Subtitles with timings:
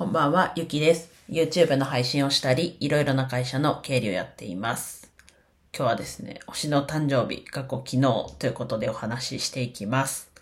[0.00, 1.10] こんばんは、ゆきです。
[1.28, 5.12] YouTube の配信をしたり、いろいろな会社の経理をやっています。
[5.76, 8.00] 今日はですね、推しの誕生日、過去昨日
[8.38, 10.32] ということでお話ししていきます。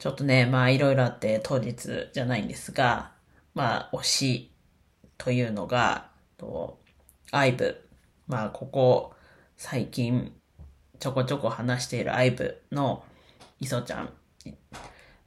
[0.00, 3.12] ちょっとね、まあいろいろあって当日じゃないんですが、
[3.54, 4.52] まあ推し
[5.16, 6.80] というのが、と
[7.30, 7.88] アイブ。
[8.26, 9.14] まあここ
[9.56, 10.32] 最近
[10.98, 13.04] ちょこちょこ話しているアイブの
[13.60, 14.12] イソちゃん。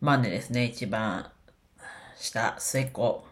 [0.01, 1.31] マネですね、一番
[2.17, 3.23] 下、末っ子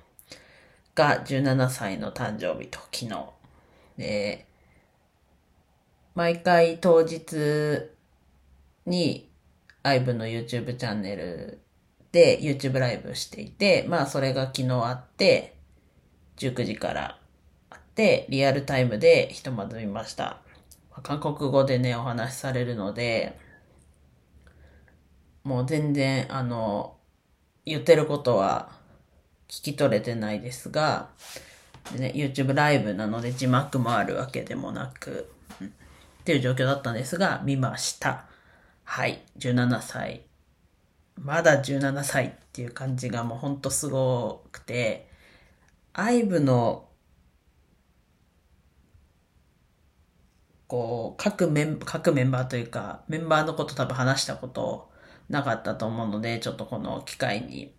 [0.96, 3.10] が17歳の誕生日と昨日。
[3.98, 4.48] で、
[6.16, 7.92] 毎回当日
[8.86, 9.30] に
[9.84, 11.60] IVE の YouTube チャンネル
[12.12, 15.58] で YouTube ライブしていて、まあそれが昨日あって、
[16.38, 17.20] 19時から
[17.70, 20.40] あって、リアルタイムでひとまず見ました。
[21.04, 23.38] 韓国語でね、お話しされるので、
[25.44, 26.96] もう全然、あの、
[27.66, 28.72] 言ってることは
[29.62, 31.10] 聞き取れてないですが、
[31.94, 35.72] でね、YouTube ライブなので字幕もあるわけでもなく、うんっ
[36.26, 38.26] ていう状況だったんですが、見ました。
[38.84, 40.24] はい、17歳。
[41.22, 45.08] まだ17歳っていう感じがもうほんとすごくて、
[45.94, 46.90] IVE の
[50.68, 54.90] こう、各メン、各メンバーというか、メンバーのこと多分話したこと
[55.30, 57.75] なかったと思うので、ちょっとこの機会に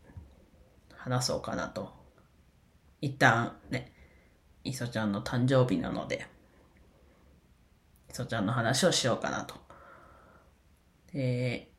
[1.07, 1.89] 話そうかなと。
[3.01, 3.93] 一旦ね、
[4.65, 6.27] いそちゃんの誕生日なので、
[8.11, 9.55] いそちゃんの話をしようかなと。
[11.13, 11.71] で、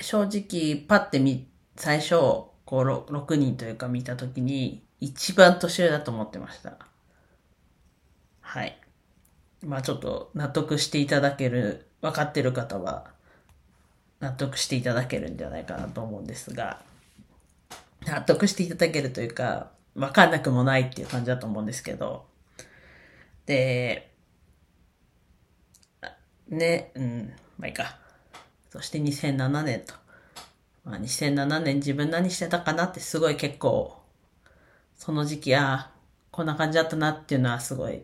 [0.00, 2.14] 正直、パッて見、最初、
[2.64, 6.78] こう、6人というか見たときに、一番年上だと思ってました。
[8.40, 8.80] はい。
[9.60, 13.12] まあちょっと納得していただける、分かってる方は
[14.20, 16.80] 納得していただけるんじゃないかなと思うんですが、
[18.06, 22.26] 納得していただけるというか、分かんなくもないっていう感じだと思うんですけど、
[23.46, 24.12] で、
[26.48, 27.98] ね、うん、まあいいか。
[28.70, 29.94] そして2007年と。
[30.84, 34.00] まあ2007年自分何してたかなってすごい結構、
[34.96, 35.90] その時期、ああ、
[36.30, 38.02] こんな感じだったなっていうのはすごい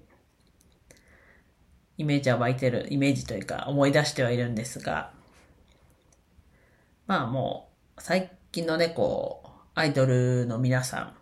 [1.96, 5.12] イメージは湧いてる、イメージというか思い出してはいるんですが、
[7.06, 9.47] まあもう、最近のね、こう、
[9.78, 11.12] アイドルの皆さん、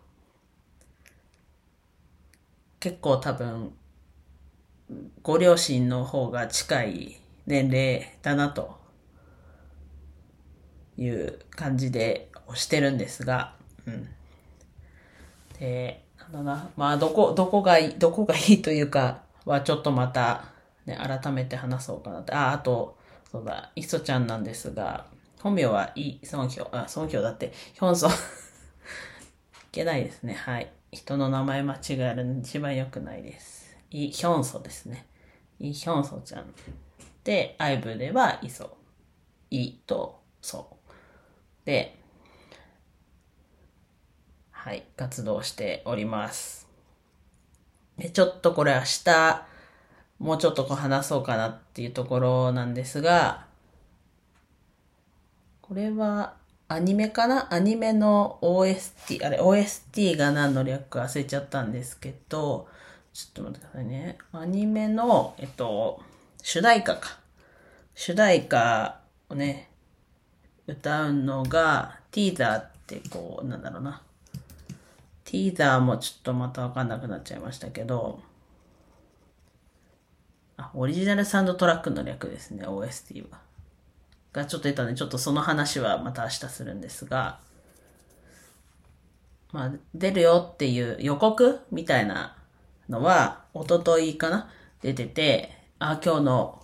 [2.79, 3.71] 結構多分、
[5.21, 8.79] ご両親の方が近い年齢だなと
[10.97, 13.53] いう感じで推してるんですが、
[13.85, 14.09] うん。
[15.59, 20.45] で、なんだな、まあどこ、どこがいい、どこがいいというかはちょっとまた、
[20.87, 22.33] ね、改めて話そうかなって。
[22.33, 22.97] あ、あと、
[23.31, 25.05] そうだ、いそちゃんなんですが、
[25.43, 28.11] 本名はイ・ソンヒョ、あ、ソンヒョだって、ヒョンソン。
[28.87, 30.33] いけないですね。
[30.33, 30.71] はい。
[30.91, 33.75] 人の名前間違えるの一番良くないです。
[33.91, 35.05] イ・ヒョンソですね。
[35.59, 36.53] イ・ヒョンソちゃん。
[37.23, 38.77] で、アイブではイソ。
[39.49, 40.77] イとソ。
[41.65, 41.97] で、
[44.51, 46.67] はい、活動しております。
[47.97, 49.45] で、ちょっとこれ明日、
[50.19, 53.45] もうちょっとこう話そうかなっていうところなんですが、
[55.61, 56.35] これは
[56.69, 57.53] アニメかな？
[57.53, 62.67] アニメの OST、あれ OST が何の略か忘れちゃったんですけど、
[63.13, 64.17] ちょっと待ってくださいね。
[64.33, 66.01] アニメの、えっと、
[66.43, 67.19] 主題歌か。
[67.95, 69.69] 主題歌をね、
[70.67, 74.01] 歌うのが、ティーザーってこう、なんだろうな。
[75.23, 78.19] ティーザーもちょっとまたわかんなくなっちゃいましたけど、
[80.57, 83.46] あ、オリジナルサウンドトラックの略ですね、OST は。
[84.37, 87.39] がちょっと出たんで、ちょっとその話はまた明日するんですが、
[89.51, 92.37] まあ、出るよっていう予告みたいな
[92.87, 94.49] のは、一昨日かな？
[94.81, 96.63] 出てて、あ、今日の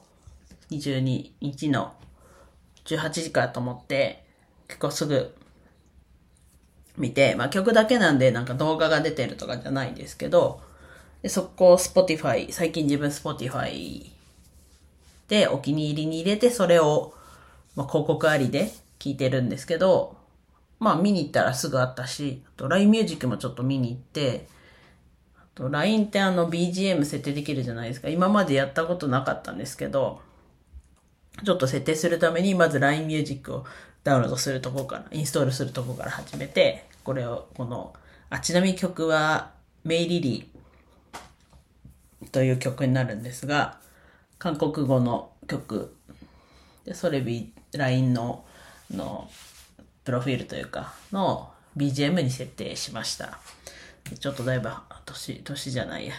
[0.70, 1.94] 22日の
[2.86, 4.24] 18時かと思って、
[4.68, 5.34] 結構すぐ
[6.98, 10.62] 見て、まあ曲だけなんでなんか動画が出てるとかじゃないんですけど、
[11.22, 14.12] でそこを Spotify、最近自分 Spotify
[15.28, 17.14] でお気に入りに入れて、それを、
[17.76, 20.18] まあ、広告ありで聞いてるんですけど、
[20.80, 24.48] まあ見に行ったらすぐあったし、あと LINE Music もちょっと見に行って、
[25.38, 28.10] あと LINE ってあの BGM 設定できるじゃないですか。
[28.10, 30.22] 今までやったことなかったんですけど、
[31.44, 33.66] ちょっと設定するために、まず LINE Music を
[34.04, 37.94] ダウンロードするとこから、インストールするとこから始めて、これを、この、
[38.30, 39.52] あ、ちなみに曲は、
[39.84, 43.80] メイリリーという曲になるんですが、
[44.38, 45.96] 韓国語の曲。
[46.86, 48.46] で、それビ、LINE の、
[48.92, 49.30] の、
[50.04, 53.40] プロフィールというか、の BGM に設定しました。
[54.20, 54.70] ちょっとだいぶ
[55.06, 56.14] 年、年じゃないや。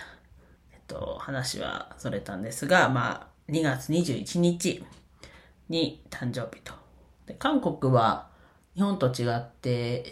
[0.72, 4.84] えっと、話はそれたんですが、まあ、2月21日
[5.68, 6.72] に誕生日と。
[7.26, 8.28] で韓国は
[8.74, 10.10] 日本と違って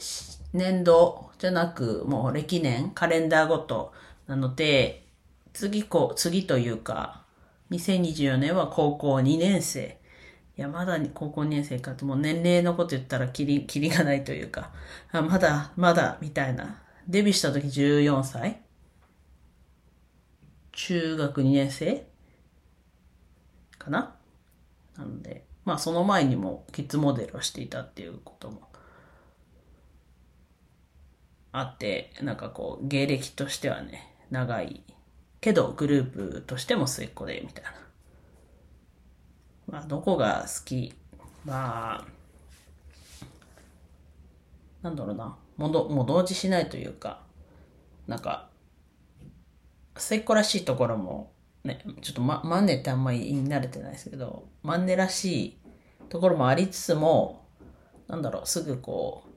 [0.52, 3.92] 年度じゃなくもう歴年、カレンダーごと
[4.26, 5.06] なので、
[5.52, 7.22] 次こ、次というか、
[7.70, 9.98] 2024年は高校2年生。
[10.62, 14.70] や、まだ高校2年生かって、もう年齢のこと言ったらキリ、キリがないというか、
[15.10, 16.82] あまだ、まだ、みたいな。
[17.08, 18.60] デビューした時14歳
[20.70, 22.06] 中学2年生？
[23.76, 24.14] かな？
[24.96, 28.62] なので、まあその前にもキッズモデルをしていたっていうことも
[31.50, 34.82] あって、なんかこう、芸歴としてはね、長い。
[35.40, 37.70] けど、グループとしても末っ子で、みたいな。
[39.72, 40.92] まあ、どこが好き？
[41.46, 42.04] まあ、
[44.82, 45.34] なんだろうな。
[45.56, 47.22] もど、もう同時しないというか、
[48.06, 48.50] なんか、
[49.96, 51.32] 末っ子らしいところも、
[51.64, 55.58] ね、ちょっとま、マンネってあんまり言い慣れてないですけど、マンネらしい
[56.10, 57.46] ところもありつつも、
[58.08, 59.30] なんだろう、すぐこう、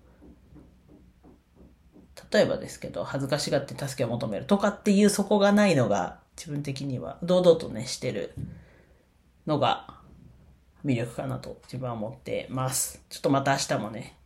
[2.29, 8.33] 例えばですけど、恥ずかしがって助けを求めるとかっていうそこがないのが、自分的には堂々とね、してる
[9.47, 10.01] のが
[10.85, 13.03] 魅力かなと自分は思ってます。
[13.09, 14.17] ちょっとまた明日もね、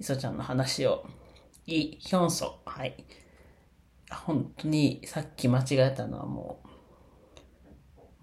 [0.00, 1.06] いそちゃんの話を、
[1.66, 3.04] イ・ヒョンソ、はい。
[4.10, 6.62] 本当にさっき間違えたのはも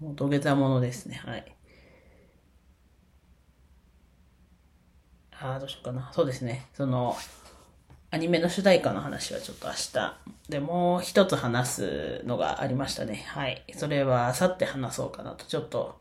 [0.00, 1.54] う、もう土下座ものですね、はい。
[5.40, 6.10] ああ、どうしようかな。
[6.12, 6.66] そうですね。
[6.74, 7.16] その、
[8.10, 10.16] アニメの主題歌の話はちょっと明日。
[10.48, 13.24] で、もう一つ話すのがありましたね。
[13.28, 13.64] はい。
[13.76, 15.44] それは、明後日話そうかなと。
[15.44, 16.00] ちょっと、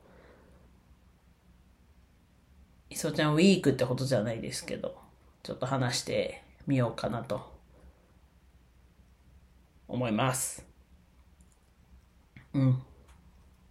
[2.89, 4.97] いそちゃんウィークってことじゃないですけど、
[5.43, 7.55] ちょっと話してみようかなと、
[9.87, 10.65] 思います。
[12.53, 12.81] うん。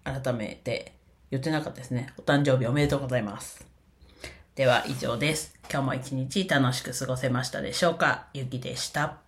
[0.05, 0.95] 改めて、
[1.31, 2.13] 言ってなかったですね。
[2.17, 3.67] お誕生日おめでとうございます。
[4.55, 5.59] では以上です。
[5.71, 8.29] 今日も一日楽しく過ごせましたでしょうか？
[8.33, 9.25] ゆきでした。